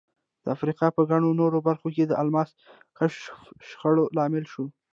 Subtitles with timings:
[0.43, 2.57] د افریقا په ګڼو نورو برخو کې د الماسو
[2.97, 3.23] کشف
[3.67, 4.65] شخړو لامل شو.